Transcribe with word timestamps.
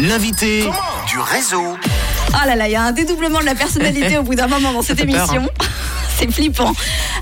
L'invité 0.00 0.68
du 1.06 1.18
réseau. 1.18 1.76
Oh 2.30 2.46
là 2.46 2.56
là, 2.56 2.66
il 2.66 2.72
y 2.72 2.76
a 2.76 2.82
un 2.82 2.92
dédoublement 2.92 3.40
de 3.40 3.44
la 3.44 3.54
personnalité 3.54 4.18
au 4.18 4.22
bout 4.22 4.34
d'un 4.34 4.48
moment 4.48 4.72
dans 4.72 4.82
cette 4.82 5.00
émission. 5.00 5.48
C'est 6.18 6.30
flippant. 6.32 6.72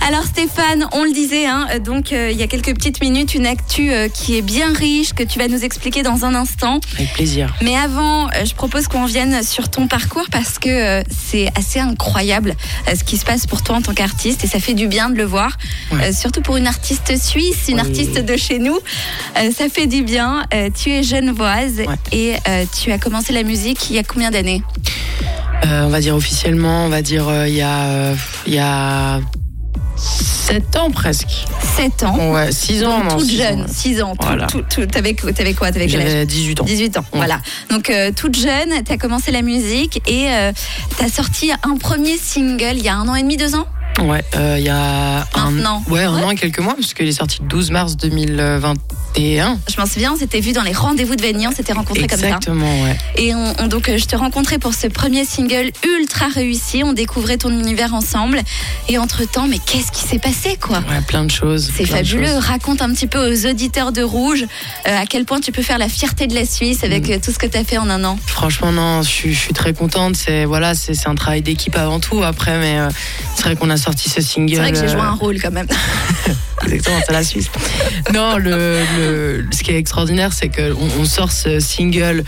Alors 0.06 0.24
Stéphane, 0.24 0.86
on 0.92 1.04
le 1.04 1.12
disait, 1.12 1.46
hein, 1.46 1.68
donc 1.84 2.12
euh, 2.12 2.30
il 2.32 2.36
y 2.36 2.42
a 2.42 2.48
quelques 2.48 2.74
petites 2.74 3.00
minutes, 3.00 3.34
une 3.34 3.46
actu 3.46 3.92
euh, 3.92 4.08
qui 4.08 4.36
est 4.36 4.42
bien 4.42 4.72
riche, 4.74 5.12
que 5.12 5.22
tu 5.22 5.38
vas 5.38 5.46
nous 5.46 5.62
expliquer 5.64 6.02
dans 6.02 6.24
un 6.24 6.34
instant. 6.34 6.80
Avec 6.96 7.12
plaisir. 7.12 7.54
Mais 7.62 7.76
avant, 7.76 8.26
euh, 8.28 8.44
je 8.44 8.52
propose 8.54 8.88
qu'on 8.88 9.04
vienne 9.06 9.44
sur 9.44 9.68
ton 9.70 9.86
parcours 9.86 10.26
parce 10.32 10.58
que 10.58 11.02
c'est 11.08 11.48
assez 11.56 11.78
incroyable 11.78 12.54
ce 12.92 13.04
qui 13.04 13.16
se 13.16 13.24
passe 13.24 13.46
pour 13.46 13.62
toi 13.62 13.76
en 13.76 13.82
tant 13.82 13.94
qu'artiste 13.94 14.42
et 14.42 14.48
ça 14.48 14.58
fait 14.58 14.74
du 14.74 14.88
bien 14.88 15.08
de 15.08 15.14
le 15.16 15.24
voir. 15.24 15.56
Ouais. 15.92 16.12
Surtout 16.12 16.42
pour 16.42 16.56
une 16.56 16.66
artiste 16.66 17.16
suisse, 17.22 17.68
une 17.68 17.74
Oui. 17.76 17.80
artiste 17.80 18.18
de 18.18 18.36
chez 18.36 18.58
nous. 18.58 18.78
Ça 19.36 19.68
fait 19.72 19.86
du 19.86 20.02
bien. 20.02 20.44
Tu 20.76 20.90
es 20.90 21.02
genevoise 21.04 21.78
Ouais. 21.78 21.96
et 22.10 22.34
tu 22.80 22.90
as 22.90 22.98
commencé 22.98 23.32
la 23.32 23.44
musique 23.44 23.88
il 23.90 23.96
y 23.96 23.98
a 23.98 24.02
combien 24.02 24.30
d'années? 24.32 24.62
On 25.64 25.88
va 25.88 26.00
dire 26.00 26.16
officiellement, 26.16 26.86
on 26.86 26.88
va 26.88 27.02
dire 27.02 27.30
il 27.46 27.54
y 27.54 27.62
a 27.62 28.14
il 28.46 28.54
y 28.54 28.58
a 28.58 29.20
7 30.46 30.76
ans 30.76 30.90
presque. 30.90 31.28
7 31.76 32.02
ans. 32.02 32.32
Ouais, 32.32 32.50
6 32.52 32.84
ans. 32.84 33.00
Donc, 33.00 33.18
toute 33.18 33.28
six 33.28 33.36
jeune, 33.38 33.62
ans. 33.62 33.66
6 33.68 34.02
ans. 34.02 34.14
Tout- 34.16 34.26
Voilà. 34.26 34.46
tout- 34.46 34.62
tout- 34.68 34.86
T'avais 34.86 35.14
t'avais 35.14 35.54
quoi 35.54 35.70
T'avais 35.72 35.86
quel 35.86 36.00
âge 36.02 36.08
J'avais 36.10 36.26
18 36.26 36.60
ans. 36.60 36.64
18 36.64 36.96
ans, 36.98 37.04
voilà. 37.12 37.40
Donc 37.70 37.88
euh, 37.90 38.10
toute 38.14 38.36
jeune, 38.36 38.70
tu 38.84 38.92
as 38.92 38.98
commencé 38.98 39.30
la 39.30 39.42
musique 39.42 40.02
et 40.08 40.28
tu 40.98 41.04
as 41.04 41.08
sorti 41.08 41.50
un 41.62 41.76
premier 41.76 42.16
single 42.18 42.74
il 42.76 42.82
y 42.84 42.88
a 42.88 42.96
un 42.96 43.08
an 43.08 43.14
et 43.14 43.22
demi, 43.22 43.36
deux 43.36 43.54
ans? 43.54 43.66
Ouais, 44.02 44.24
euh, 44.36 44.56
il 44.58 44.64
y 44.64 44.68
a 44.70 45.24
Maintenant. 45.36 45.82
un, 45.86 45.92
ouais, 45.92 46.02
un 46.04 46.14
Ouais. 46.16 46.22
an 46.24 46.30
et 46.30 46.34
quelques 46.34 46.58
mois, 46.60 46.74
parce 46.74 46.94
qu'il 46.94 47.06
est 47.06 47.12
sorti 47.12 47.38
le 47.42 47.46
12 47.48 47.70
mars 47.70 47.96
2021. 47.96 48.74
Je 49.16 49.78
m'en 49.80 49.86
souviens, 49.86 50.12
on 50.14 50.16
s'était 50.16 50.40
vu 50.40 50.52
dans 50.52 50.62
les 50.62 50.72
rendez-vous 50.72 51.16
de 51.16 51.22
Vanille, 51.22 51.46
on 51.48 51.52
s'était 51.52 51.72
rencontrés 51.72 52.06
comme 52.06 52.18
ça. 52.18 52.26
Exactement, 52.26 52.82
ouais. 52.82 52.96
Et 53.16 53.34
on, 53.34 53.54
on- 53.60 53.66
donc 53.66 53.88
euh, 53.88 53.98
je 53.98 54.04
te 54.06 54.16
rencontrais 54.16 54.58
pour 54.58 54.74
ce 54.74 54.86
premier 54.86 55.24
single 55.24 55.70
ultra 55.86 56.28
réussi, 56.28 56.82
on 56.84 56.92
découvrait 56.92 57.36
ton 57.36 57.50
univers 57.50 57.94
ensemble. 57.94 58.40
Et 58.88 58.98
entre-temps, 58.98 59.46
mais 59.48 59.58
qu'est-ce 59.58 59.92
qui 59.92 60.02
s'est 60.06 60.18
passé 60.18 60.56
quoi? 60.60 60.78
Ouais, 60.78 61.00
plein 61.06 61.24
de 61.24 61.30
choses. 61.30 61.70
c'est 61.76 61.86
fabuleux. 61.86 62.26
choses. 62.26 62.38
Raconte 62.44 62.82
un 62.82 62.90
petit 62.92 63.06
peu 63.06 63.18
aux 63.32 63.46
auditeurs 63.46 63.92
de 63.92 64.02
Rouge 64.02 64.44
euh, 64.88 64.98
à 64.98 65.06
quel 65.06 65.24
point 65.24 65.40
tu 65.40 65.52
peux 65.52 65.62
faire 65.62 65.78
la 65.78 65.88
fierté 65.88 66.26
de 66.26 66.34
la 66.34 66.44
Suisse 66.46 66.82
avec 66.84 67.08
Mm. 67.08 67.12
euh, 67.12 67.18
tout 67.24 67.32
ce 67.32 67.38
que 67.38 67.46
tu 67.46 67.56
as 67.58 67.64
fait 67.64 67.78
en 67.78 67.88
un 67.90 68.04
an. 68.04 68.18
Franchement, 68.26 68.72
non, 68.72 69.02
je 69.02 69.08
suis, 69.08 69.34
je 69.34 69.38
suis 69.38 69.52
très 69.54 69.72
contente. 69.74 70.16
C'est 70.16 70.44
voilà, 70.44 70.74
c'est 70.74 71.06
un 71.06 71.14
travail 71.14 71.42
d'équipe 71.42 71.76
avant 71.76 72.00
tout. 72.00 72.22
Après, 72.22 72.58
mais 72.58 72.78
euh, 72.78 72.88
c'est 73.34 73.42
vrai 73.42 73.56
qu'on 73.56 73.70
a 73.70 73.76
sorti 73.76 74.08
ce 74.10 74.20
single. 74.20 74.54
C'est 74.54 74.60
vrai 74.60 74.72
que 74.72 74.78
j'ai 74.78 74.88
joué 74.88 75.00
un 75.00 75.12
rôle 75.12 75.40
quand 75.40 75.50
même. 75.52 75.66
Exactement, 76.64 77.00
c'est 77.06 77.12
la 77.12 77.24
Suisse. 77.24 77.50
Non, 78.12 78.36
ce 78.38 79.62
qui 79.62 79.70
est 79.70 79.78
extraordinaire, 79.78 80.32
c'est 80.32 80.48
qu'on 80.48 80.88
on 80.98 81.04
sort 81.04 81.32
ce 81.32 81.60
single 81.60 82.24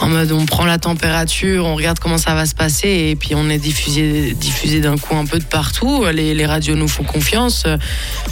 en 0.00 0.08
mode 0.08 0.32
on 0.32 0.44
prend 0.44 0.64
la 0.66 0.78
température, 0.78 1.64
on 1.64 1.76
regarde 1.76 1.98
comment 1.98 2.18
ça 2.18 2.34
va 2.34 2.46
se 2.46 2.54
passer 2.54 2.88
et 3.10 3.16
puis 3.16 3.34
on 3.34 3.48
est 3.48 3.58
diffusé, 3.58 4.32
diffusé 4.34 4.80
d'un 4.80 4.98
coup 4.98 5.14
un 5.16 5.24
peu 5.24 5.38
de 5.38 5.44
partout. 5.44 6.04
Les, 6.12 6.34
les 6.34 6.46
radios 6.46 6.74
nous 6.74 6.88
font 6.88 7.04
confiance. 7.04 7.64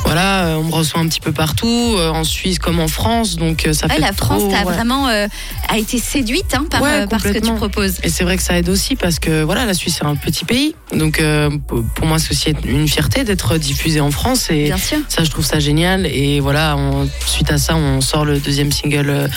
Voilà, 0.05 0.57
on 0.59 0.65
me 0.65 0.73
reçoit 0.73 1.01
un 1.01 1.07
petit 1.09 1.21
peu 1.21 1.33
partout, 1.33 1.95
euh, 1.97 2.11
en 2.11 2.25
Suisse 2.25 2.59
comme 2.59 2.81
en 2.81 2.89
France. 2.89 3.37
Donc 3.37 3.67
euh, 3.67 3.73
ça 3.73 3.87
Ouais, 3.87 3.95
fait 3.95 4.01
la 4.01 4.13
France 4.13 4.43
ouais. 4.43 4.63
vraiment 4.65 5.09
euh, 5.09 5.29
a 5.69 5.79
été 5.79 5.99
séduite 5.99 6.55
hein, 6.55 6.65
par, 6.69 6.83
Ouais, 6.83 7.03
euh, 7.03 7.07
par 7.07 7.21
ce 7.21 7.29
que 7.29 7.39
tu 7.39 7.53
proposes. 7.55 7.95
Et 8.03 8.09
c'est 8.11 8.25
vrai 8.25 8.37
que 8.37 8.43
ça 8.43 8.59
aide 8.59 8.69
aussi 8.69 8.97
parce 8.97 9.19
que 9.19 9.43
voilà, 9.43 9.65
la 9.65 9.75
Suisse 9.75 9.97
c'est 10.01 10.07
un 10.07 10.17
petit 10.17 10.45
pays. 10.45 10.75
Donc 10.93 11.21
euh, 11.21 11.49
pour 11.69 11.83
pour 11.95 12.07
moi 12.07 12.19
c'est 12.19 12.33
aussi 12.33 12.53
une 12.65 12.89
fierté 12.89 13.25
d'être 13.25 13.57
diffusé 13.57 14.01
en 14.01 14.11
France 14.11 14.51
et 14.51 14.65
Bien 14.65 14.77
sûr. 14.79 14.99
ça 15.09 15.23
je 15.25 15.31
trouve 15.31 15.45
ça 15.45 15.61
génial. 15.61 16.07
Et 16.07 16.41
voilà, 16.41 16.77
on- 16.77 17.09
suite 17.27 17.51
à 17.51 17.59
ça 17.59 17.77
on 17.77 18.01
sort 18.01 18.25
le 18.25 18.39
deuxième 18.41 18.73
single 18.73 19.09
euh, 19.11 19.29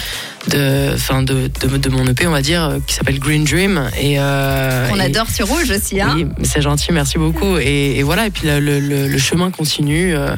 de, 0.50 0.92
enfin 0.94 1.22
de, 1.24 1.50
de, 1.62 1.78
de 1.78 1.90
mon 1.90 2.06
EP 2.08 2.28
on 2.28 2.32
va 2.32 2.42
dire 2.42 2.64
euh, 2.64 2.78
qui 2.86 2.94
s'appelle 2.94 3.20
Green 3.20 3.44
Dream 3.44 3.90
et 4.00 4.20
euh, 4.20 4.90
On 4.94 5.00
adore 5.00 5.30
sur 5.30 5.48
Rouge 5.48 5.70
aussi. 5.72 6.00
Hein 6.02 6.14
oui, 6.16 6.26
c'est 6.44 6.62
gentil, 6.62 6.92
merci 6.92 7.18
beaucoup. 7.18 7.58
Et, 7.58 7.98
et 7.98 8.04
voilà, 8.04 8.28
et 8.28 8.30
puis 8.30 8.48
le, 8.48 8.60
le- 8.60 8.80
le- 8.80 9.08
le 9.08 9.18
chemin 9.18 9.50
continue 9.52 10.16
euh, 10.16 10.36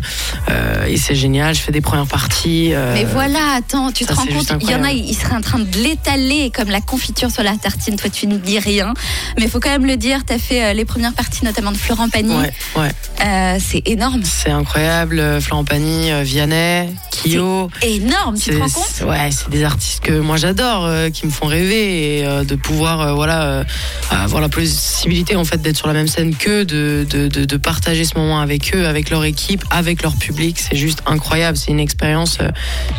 euh, 0.49 0.85
et 0.85 0.97
c'est 0.97 1.15
génial. 1.15 1.55
Je 1.55 1.59
fais 1.61 1.71
des 1.71 1.81
premières 1.81 2.07
parties. 2.07 2.73
euh, 2.73 2.93
Mais 2.93 3.03
voilà, 3.05 3.55
attends, 3.57 3.91
tu 3.91 4.03
ça, 4.05 4.11
te 4.13 4.17
rends 4.17 4.25
compte, 4.25 4.51
il 4.61 4.69
y 4.69 4.75
en 4.75 4.83
a, 4.83 4.91
ils 4.91 5.13
seraient 5.15 5.35
en 5.35 5.41
train 5.41 5.59
de 5.59 5.77
l'étaler 5.77 6.51
comme 6.55 6.69
la 6.69 6.81
confiture 6.81 7.29
sur 7.31 7.43
la 7.43 7.55
tartine. 7.57 7.95
Toi, 7.97 8.09
tu 8.09 8.27
ne 8.27 8.37
dis 8.37 8.59
rien. 8.59 8.93
Mais 9.37 9.45
il 9.45 9.49
faut 9.49 9.59
quand 9.59 9.69
même 9.69 9.85
le 9.85 9.97
dire, 9.97 10.21
tu 10.25 10.33
as 10.33 10.39
fait 10.39 10.73
les 10.73 10.85
premières 10.85 11.13
parties, 11.13 11.43
notamment 11.45 11.71
de 11.71 11.77
Florent 11.77 12.09
Pagny. 12.09 12.35
Ouais, 12.35 12.51
ouais, 12.77 13.57
c'est 13.59 13.81
énorme. 13.85 14.21
c'est 14.23 14.51
incroyable. 14.51 15.21
Florent 15.41 15.65
Pagny, 15.65 16.11
Vianney, 16.23 16.89
Kyo. 17.11 17.69
Énorme, 17.81 18.37
tu 18.39 18.51
te 18.51 18.57
rends 18.57 18.69
compte? 18.69 19.03
Ouais, 19.07 19.29
c'est 19.31 19.49
des 19.49 19.63
artistes 19.63 19.96
que 19.99 20.19
moi 20.19 20.37
j'adore, 20.37 20.85
euh, 20.85 21.09
qui 21.09 21.25
me 21.25 21.31
font 21.31 21.47
rêver 21.47 22.19
et 22.19 22.25
euh, 22.25 22.43
de 22.43 22.55
pouvoir 22.55 23.01
euh, 23.01 23.13
voilà 23.13 23.63
avoir 24.09 24.41
la 24.41 24.49
possibilité 24.49 25.35
en 25.35 25.43
fait 25.45 25.61
d'être 25.61 25.77
sur 25.77 25.87
la 25.87 25.93
même 25.93 26.07
scène 26.07 26.35
qu'eux, 26.35 26.65
de, 26.65 27.05
de, 27.09 27.27
de, 27.27 27.45
de 27.45 27.57
partager 27.57 28.05
ce 28.05 28.17
moment 28.17 28.39
avec 28.39 28.73
eux, 28.75 28.85
avec 28.87 29.09
leur 29.09 29.23
équipe, 29.25 29.63
avec 29.71 30.01
leur 30.03 30.15
public, 30.15 30.57
c'est 30.59 30.77
juste 30.77 30.99
incroyable. 31.05 31.57
C'est 31.57 31.71
une 31.71 31.79
expérience 31.79 32.37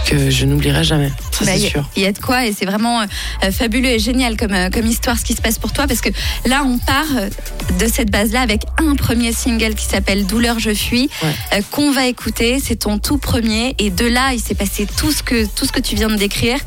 que 0.07 0.31
je 0.31 0.45
n'oublierai 0.47 0.85
jamais. 0.85 1.11
Ça 1.33 1.45
Bah, 1.45 1.53
c'est 1.55 1.69
sûr. 1.69 1.89
il 1.97 2.03
y 2.03 2.07
a 2.07 2.13
de 2.13 2.19
quoi 2.19 2.47
et 2.47 2.53
c'est 2.53 2.67
vraiment 2.67 3.03
fabuleux 3.53 3.89
et 3.91 3.99
génial 3.99 4.37
comme, 4.37 4.55
comme 4.73 4.87
histoire 4.87 5.19
ce 5.19 5.25
qui 5.25 5.35
se 5.35 5.41
passe 5.43 5.59
pour 5.59 5.73
toi 5.73 5.87
parce 5.87 6.01
que 6.01 6.11
là 6.47 6.63
on 6.65 6.79
part 6.79 7.07
de 7.79 7.87
cette 7.87 8.11
base 8.11 8.33
là 8.33 8.41
avec 8.41 8.63
un 8.79 8.95
premier 8.95 9.33
single 9.33 9.75
qui 9.75 9.85
s'appelle 9.87 10.27
Douleur 10.27 10.59
je 10.59 10.75
fuis 10.75 11.09
Ouais. 11.23 11.63
qu'on 11.71 11.91
va 11.93 12.07
écouter 12.07 12.59
c'est 12.65 12.77
ton 12.77 12.99
tout 12.99 13.19
premier 13.19 13.75
et 13.79 13.91
de 13.91 14.07
là 14.07 14.33
il 14.35 14.41
s'est 14.41 14.55
passé 14.55 14.87
tout 14.97 15.11
ce 15.13 15.23
que 15.23 15.47
tout 15.47 15.65
ce 15.67 15.73
que 15.73 15.81
tu 15.81 15.95
viens 15.97 16.09
de 16.09 16.17
décrire 16.17 16.59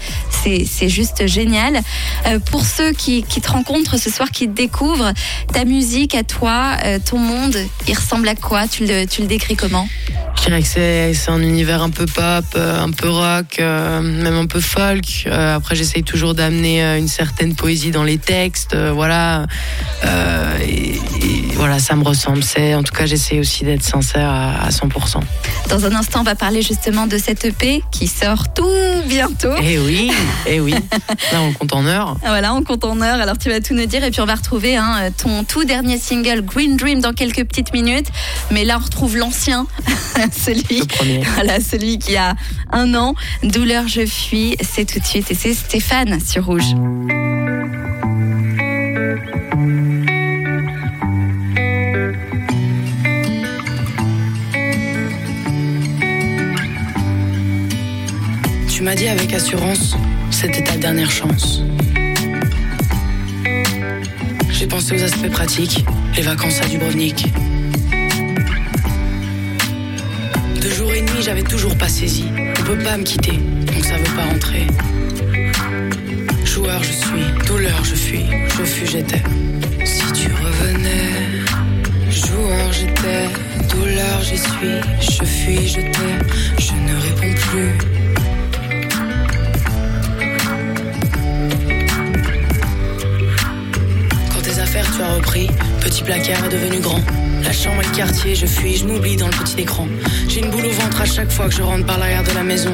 c'est 0.43 0.89
juste 0.89 1.27
génial 1.27 1.81
Euh, 2.27 2.39
pour 2.39 2.65
ceux 2.65 2.91
qui, 2.91 3.23
te 3.23 3.51
rencontrent 3.51 3.97
ce 3.97 4.09
soir 4.11 4.29
qui 4.29 4.47
te 4.47 4.53
découvrent 4.53 5.13
ta 5.53 5.65
musique 5.65 6.13
à 6.13 6.23
toi 6.23 6.77
euh, 6.85 6.99
ton 7.03 7.17
monde 7.17 7.57
il 7.87 7.95
ressemble 7.95 8.27
à 8.27 8.35
quoi? 8.35 8.67
Tu 8.67 8.85
le, 8.85 9.05
décris 9.25 9.55
comment? 9.55 9.87
Je 10.37 10.45
dirais 10.45 10.61
que 10.61 10.67
c'est 10.67 11.29
un 11.29 11.41
univers 11.41 11.81
un 11.81 11.89
peu 11.89 12.05
pop, 12.05 12.45
euh, 12.55 12.83
un 12.83 12.91
peu 12.91 13.09
rock, 13.09 13.59
même 13.59 14.35
un 14.35 14.45
peu 14.45 14.59
folk. 14.59 15.27
Après, 15.29 15.75
j'essaye 15.75 16.03
toujours 16.03 16.33
d'amener 16.33 16.81
une 16.97 17.07
certaine 17.07 17.55
poésie 17.55 17.91
dans 17.91 18.03
les 18.03 18.17
textes. 18.17 18.75
voilà, 18.75 19.45
et 20.61 20.90
voilà, 21.61 21.77
ça 21.77 21.95
me 21.95 22.03
ressemble. 22.03 22.43
C'est 22.43 22.73
en 22.73 22.81
tout 22.81 22.91
cas, 22.91 23.05
j'essaye 23.05 23.39
aussi 23.39 23.63
d'être 23.63 23.83
sincère 23.83 24.27
à, 24.27 24.63
à 24.65 24.69
100%. 24.69 25.19
dans 25.69 25.85
un 25.85 25.93
instant 25.95 26.21
on 26.21 26.23
va 26.23 26.33
parler 26.33 26.63
justement 26.63 27.05
de 27.05 27.19
cette 27.19 27.45
EP 27.45 27.83
qui 27.91 28.07
sort 28.07 28.51
tout 28.51 28.65
bientôt 29.05 29.53
Eh 29.61 29.77
oui, 29.77 30.11
eh 30.47 30.59
oui. 30.59 30.73
Là, 31.31 31.41
on 31.41 31.53
compte 31.53 31.73
en 31.73 31.85
heures. 31.85 32.17
Ah, 32.23 32.29
Voilà, 32.29 32.55
on 32.55 32.63
compte 32.63 32.83
en 32.83 32.99
heure. 33.01 33.19
Alors 33.21 33.37
tu 33.37 33.49
vas 33.49 33.59
tout 33.61 33.75
nous 33.75 33.85
dire 33.85 34.03
et 34.03 34.09
puis 34.09 34.21
on 34.21 34.25
va 34.25 34.33
retrouver 34.33 34.75
hein, 34.75 35.11
ton 35.21 35.43
tout 35.43 35.63
dernier 35.63 35.99
single 35.99 36.41
Green 36.41 36.77
Dream 36.77 36.99
dans 36.99 37.13
quelques 37.13 37.43
petites 37.45 37.73
minutes. 37.73 38.07
Mais 38.49 38.65
là 38.65 38.77
on 38.81 38.83
retrouve 38.83 39.15
l'ancien, 39.17 39.67
celui, 40.31 40.81
voilà, 41.35 41.59
celui 41.61 41.99
qui 41.99 42.15
a 42.17 42.33
un 42.71 42.95
an. 42.95 43.13
Douleur 43.43 43.87
je 43.87 44.03
fuis, 44.07 44.57
c'est 44.61 44.85
tout 44.91 44.99
de 44.99 45.05
suite 45.05 45.29
et 45.29 45.35
c'est 45.35 45.53
Stéphane 45.53 46.19
sur 46.19 46.45
Rouge. 46.47 46.73
Tu 58.81 58.85
m'as 58.85 58.95
dit 58.95 59.09
avec 59.09 59.31
assurance, 59.31 59.95
c'était 60.31 60.63
ta 60.63 60.75
dernière 60.75 61.11
chance. 61.11 61.61
J'ai 64.49 64.65
pensé 64.65 64.95
aux 64.95 65.03
aspects 65.03 65.29
pratiques, 65.29 65.85
les 66.15 66.23
vacances 66.23 66.59
à 66.63 66.65
Dubrovnik. 66.65 67.31
Deux 70.59 70.71
jours 70.71 70.91
et 70.93 71.01
demi, 71.03 71.21
j'avais 71.21 71.43
toujours 71.43 71.77
pas 71.77 71.89
saisi. 71.89 72.25
On 72.59 72.63
peut 72.63 72.79
pas 72.79 72.97
me 72.97 73.03
quitter, 73.03 73.33
donc 73.33 73.85
ça 73.85 73.97
veut 73.97 74.15
pas 74.15 74.25
rentrer. 74.25 74.65
Joueur, 76.43 76.83
je 76.83 76.91
suis, 76.91 77.45
douleur, 77.45 77.83
je 77.83 77.93
fuis, 77.93 78.25
je 78.57 78.63
fus, 78.63 78.87
j'étais. 78.87 79.21
Si 79.85 80.11
tu 80.11 80.27
revenais, 80.31 81.43
joueur, 82.09 82.73
j'étais, 82.73 83.29
douleur, 83.75 84.21
j'y 84.23 84.39
suis, 84.39 84.81
je 85.01 85.23
fuis, 85.23 85.67
je 85.67 85.81
t'ai, 85.81 86.57
je 86.57 86.73
ne 86.73 86.99
réponds 86.99 87.39
plus. 87.41 88.00
Petit 95.21 96.03
placard 96.03 96.45
est 96.45 96.49
devenu 96.49 96.79
grand. 96.79 96.99
La 97.43 97.51
chambre 97.51 97.81
et 97.81 97.85
le 97.85 97.95
quartier, 97.95 98.35
je 98.35 98.45
fuis, 98.45 98.77
je 98.77 98.85
m'oublie 98.85 99.15
dans 99.15 99.27
le 99.27 99.33
petit 99.33 99.61
écran. 99.61 99.87
J'ai 100.27 100.41
une 100.41 100.49
boule 100.49 100.65
au 100.65 100.71
ventre 100.71 101.01
à 101.01 101.05
chaque 101.05 101.31
fois 101.31 101.47
que 101.47 101.55
je 101.55 101.61
rentre 101.61 101.85
par 101.85 101.97
l'arrière 101.97 102.23
de 102.23 102.31
la 102.33 102.43
maison. 102.43 102.73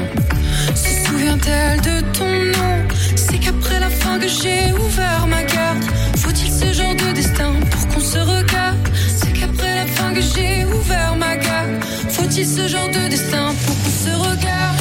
Se 0.74 1.06
souvient-elle 1.06 1.80
de 1.80 2.00
ton 2.12 2.26
nom? 2.26 2.88
C'est 3.16 3.38
qu'après 3.38 3.80
la 3.80 3.90
fin 3.90 4.18
que 4.18 4.28
j'ai 4.28 4.72
ouvert 4.72 5.26
ma 5.26 5.42
carte. 5.42 5.84
Faut-il 6.16 6.52
ce 6.52 6.72
genre 6.72 6.94
de 6.94 7.12
destin 7.12 7.52
pour 7.70 7.88
qu'on 7.88 8.00
se 8.00 8.18
regarde? 8.18 8.88
C'est 9.16 9.32
qu'après 9.32 9.74
la 9.74 9.86
fin 9.86 10.12
que 10.12 10.20
j'ai 10.20 10.64
ouvert 10.64 11.16
ma 11.16 11.36
carte. 11.36 11.84
Faut-il 12.10 12.46
ce 12.46 12.68
genre 12.68 12.88
de 12.88 13.08
destin 13.08 13.54
pour 13.64 13.76
qu'on 13.82 13.90
se 13.90 14.16
regarde? 14.16 14.77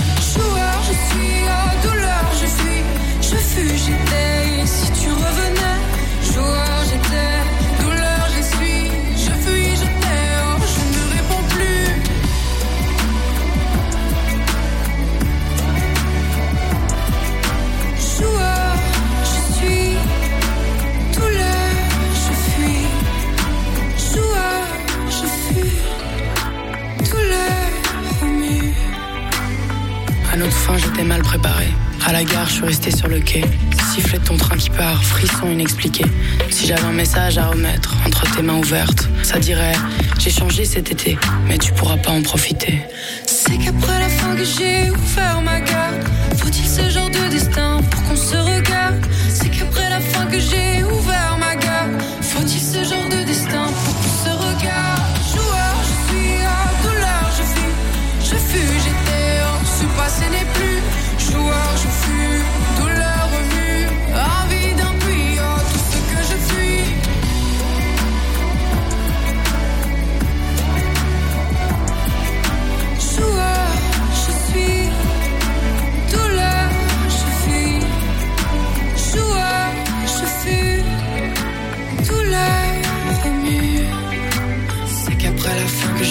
Inexpliqué. 35.50 36.06
Si 36.50 36.68
j'avais 36.68 36.84
un 36.84 36.92
message 36.92 37.38
à 37.38 37.48
remettre 37.48 37.96
entre 38.06 38.24
tes 38.36 38.42
mains 38.42 38.58
ouvertes, 38.58 39.10
ça 39.24 39.40
dirait 39.40 39.74
J'ai 40.20 40.30
changé 40.30 40.66
cet 40.66 40.92
été, 40.92 41.18
mais 41.48 41.58
tu 41.58 41.72
pourras 41.74 41.98
pas 41.98 42.12
en 42.12 42.22
profiter. 42.22 42.82
C'est 43.26 43.58
qu'après 43.58 44.00
la 44.00 44.10
fin 44.10 44.36
que 44.36 44.44
j'ai 44.44 44.92
ouvert 44.92 45.42
ma 45.42 45.60
garde, 45.60 46.04
faut-il 46.38 46.68
ce 46.68 46.90
genre 46.90 47.10
de 47.10 47.30
destin 47.30 47.82
pour 47.90 48.04
qu'on 48.04 48.16
se 48.16 48.36
regarde? 48.36 49.06
C'est 49.30 49.50
qu'après 49.50 49.90
la 49.90 50.00
fin 50.00 50.26
que 50.26 50.40
j'ai 50.40 50.84
ouvert 50.84 51.37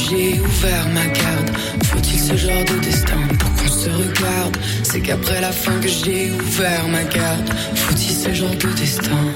j'ai 0.09 0.41
ouvert 0.41 0.89
ma 0.95 1.07
garde, 1.07 1.51
faut-il 1.85 2.21
ce 2.21 2.37
genre 2.37 2.65
de 2.65 2.85
destin 2.85 3.21
pour 3.39 3.53
qu'on 3.55 3.69
se 3.69 3.91
regarde? 3.91 4.57
C'est 4.83 5.01
qu'après 5.01 5.41
la 5.41 5.53
fin 5.53 5.79
que 5.81 5.89
j'ai 5.89 6.31
ouvert 6.31 6.89
ma 6.89 7.05
garde, 7.05 7.49
faut-il 7.75 8.13
ce 8.13 8.33
genre 8.33 8.55
de 8.55 8.69
destin? 8.77 9.35